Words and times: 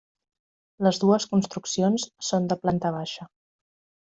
Les 0.87 0.99
dues 1.03 1.27
construccions 1.35 2.07
són 2.31 2.51
de 2.55 2.59
planta 2.65 2.93
baixa. 2.97 3.29